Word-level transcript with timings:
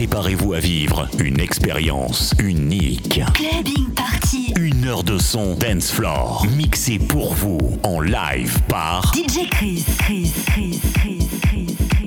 Préparez-vous 0.00 0.54
à 0.54 0.60
vivre 0.60 1.06
une 1.18 1.40
expérience 1.40 2.32
unique. 2.38 3.20
Clubbing 3.34 3.90
Party. 3.94 4.54
Une 4.58 4.86
heure 4.86 5.04
de 5.04 5.18
son 5.18 5.56
dance 5.56 5.92
floor 5.92 6.46
mixé 6.56 6.98
pour 6.98 7.34
vous 7.34 7.78
en 7.82 8.00
live 8.00 8.58
par 8.66 9.12
DJ 9.14 9.46
Chris. 9.50 9.84
Chris. 9.98 10.32
Chris. 10.46 10.80
Chris. 10.94 11.99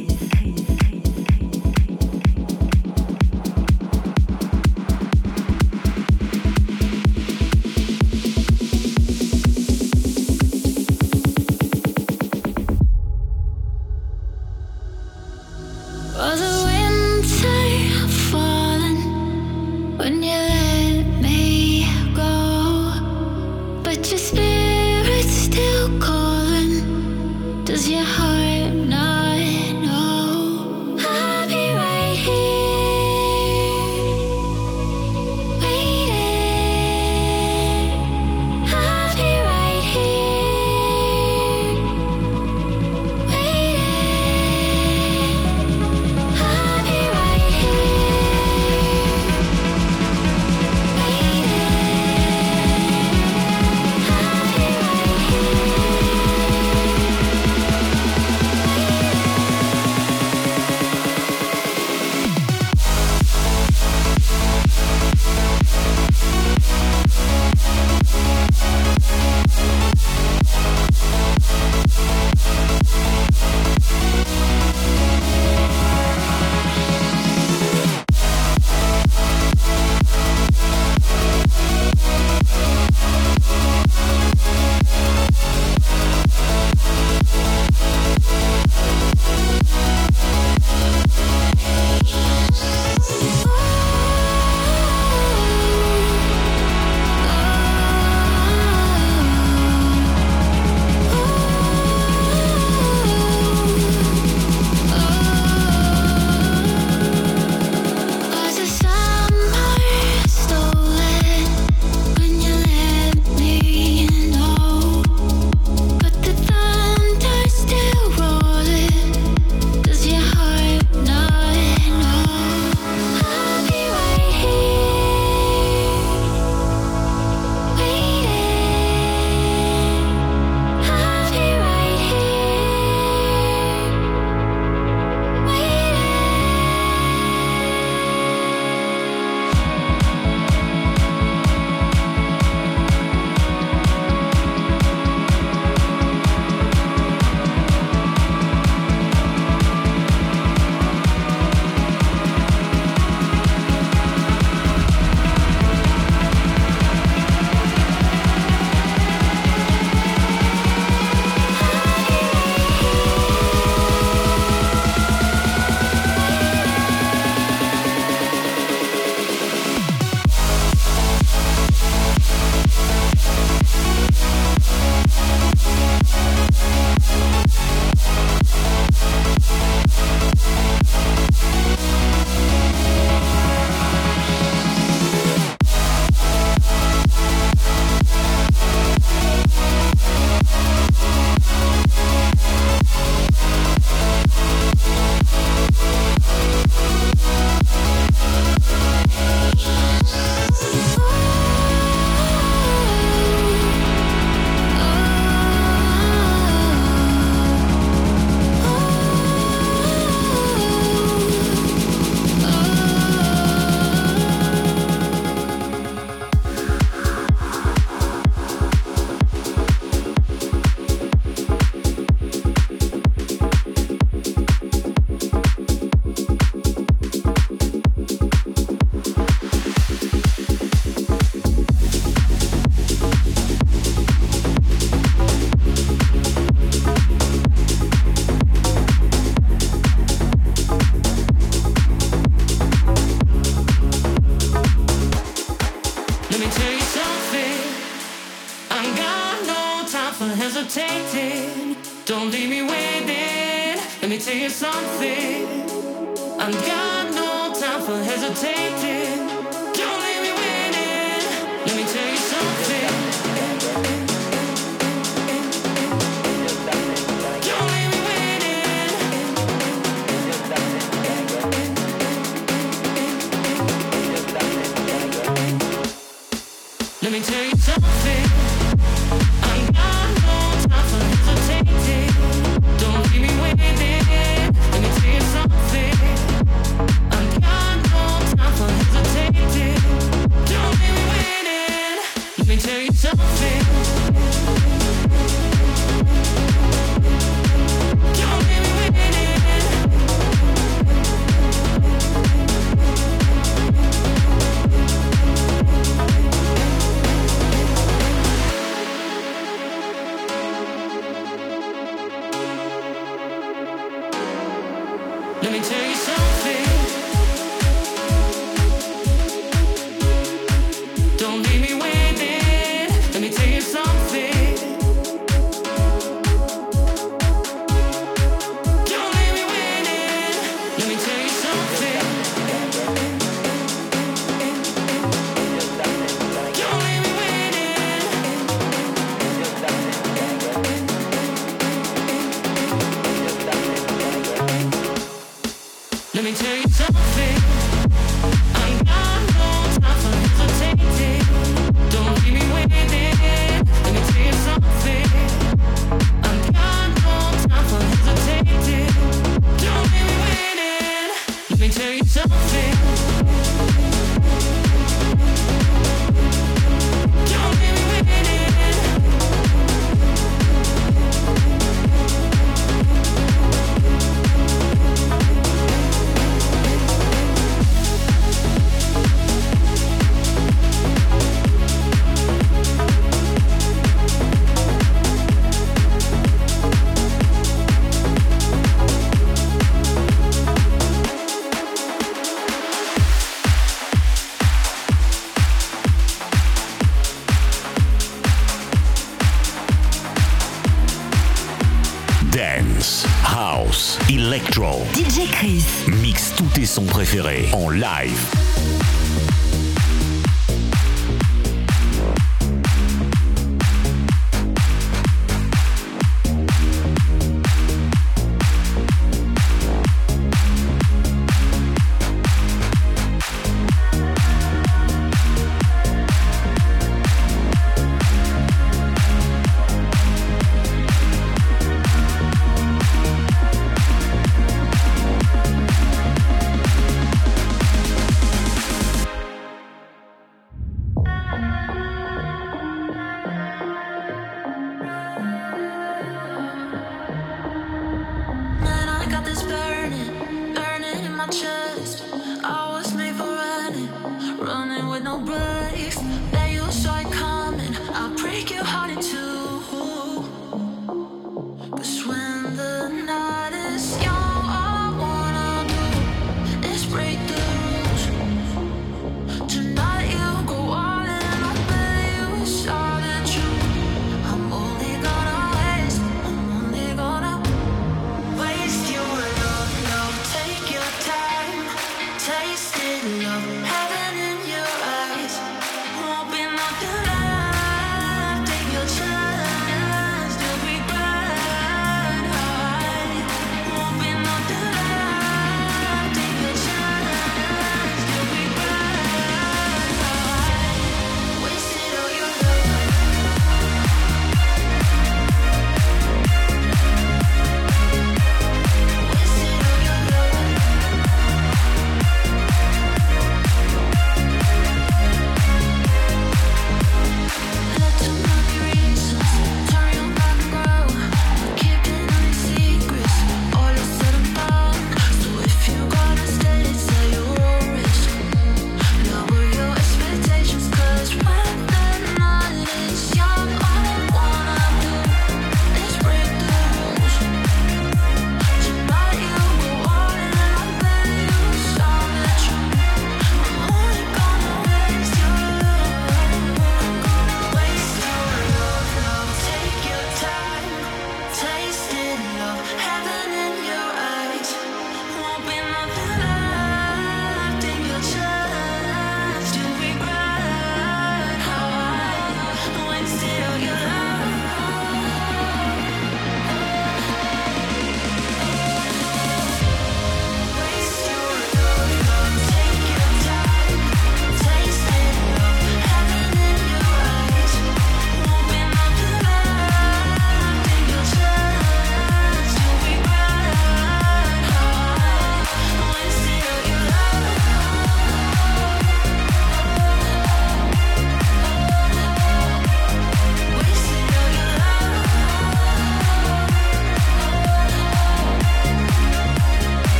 Son 406.74 406.86
préféré 406.86 407.50
en 407.54 407.70
live. 407.70 408.33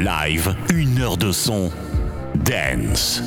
Live, 0.00 0.54
une 0.72 1.00
heure 1.00 1.16
de 1.18 1.30
son 1.30 1.70
dance. 2.34 3.22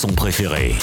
Son 0.00 0.08
préféré. 0.14 0.76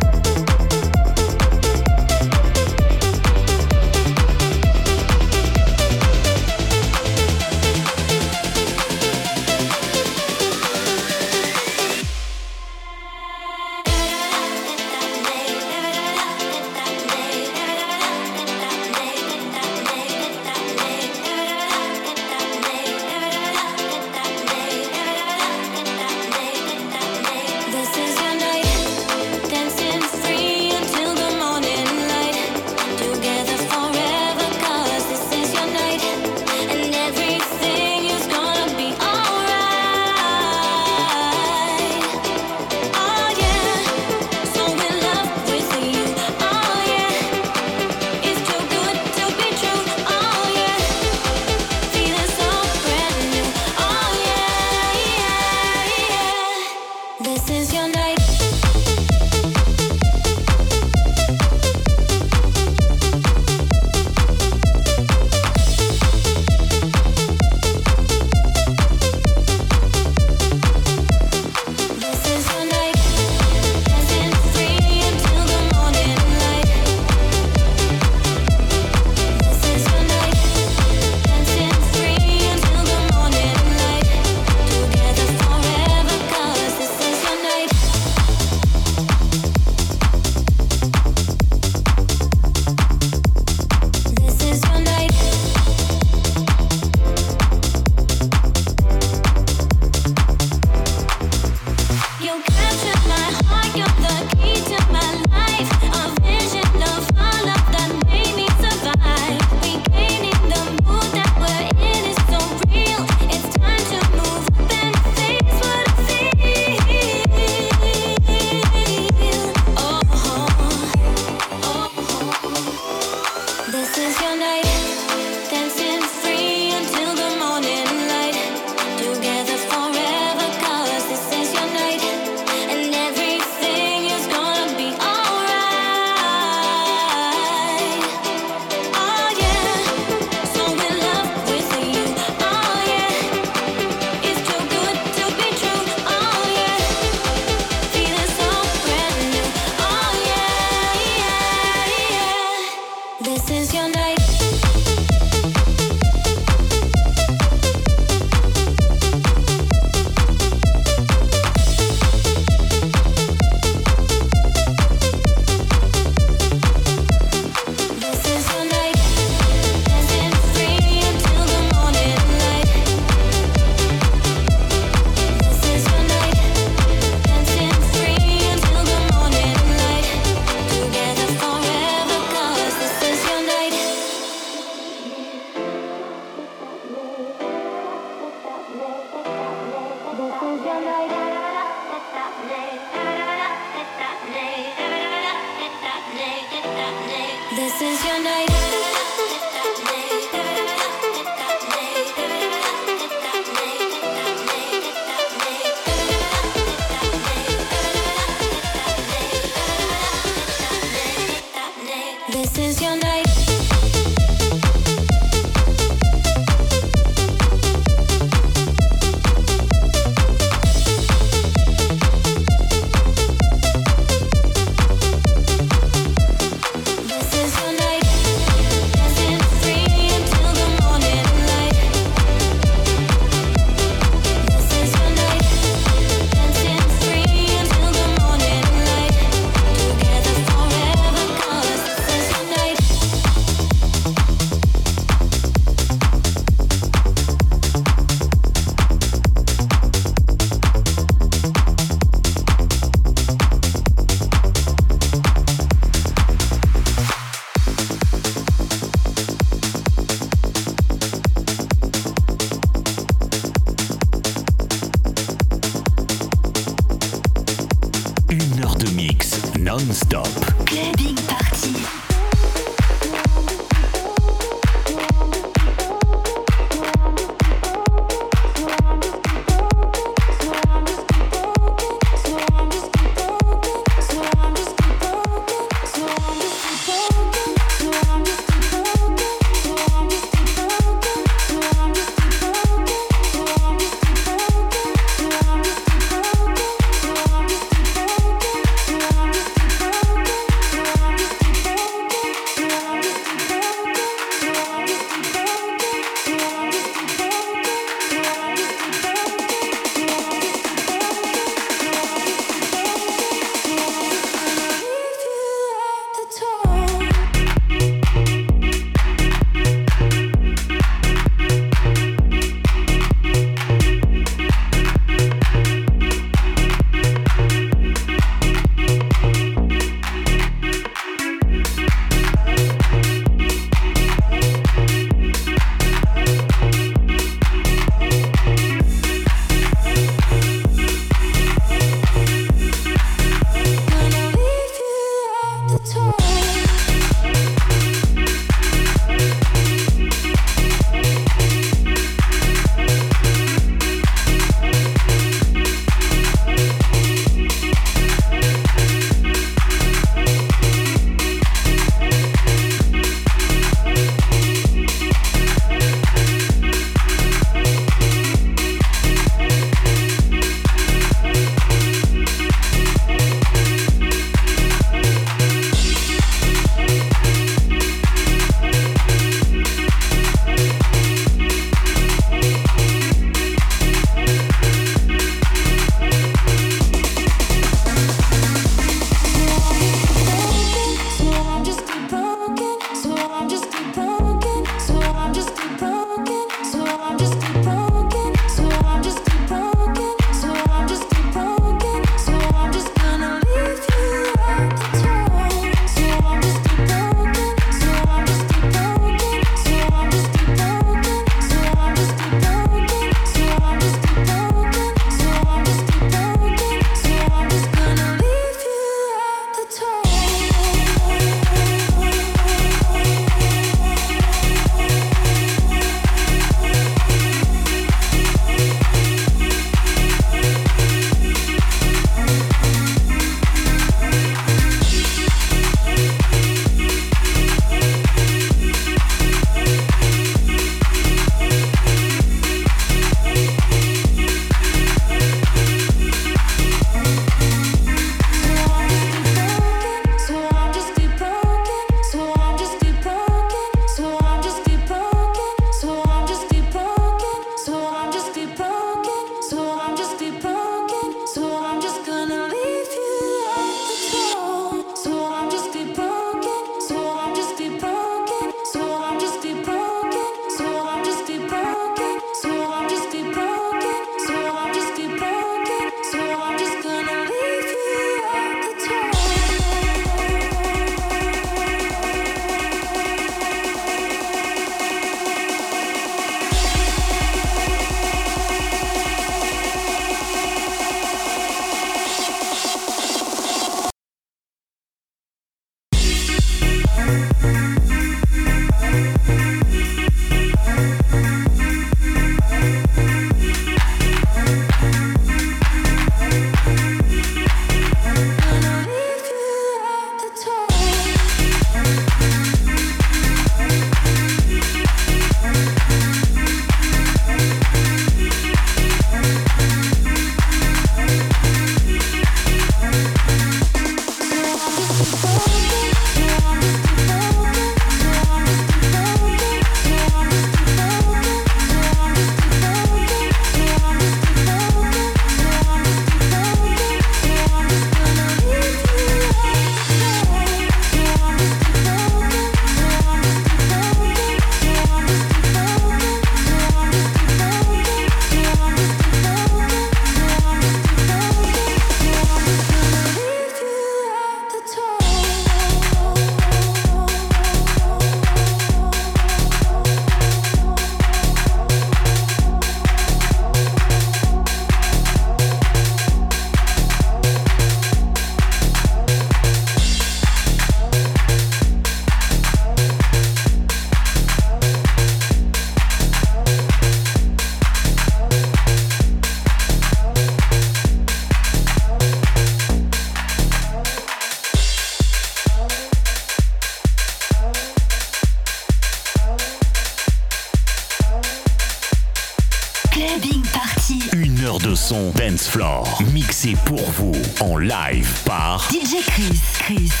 En 597.41 597.57
live 597.57 598.23
par 598.25 598.69
DJ 598.71 599.03
Chris, 599.05 599.39
Chris. 599.59 600.00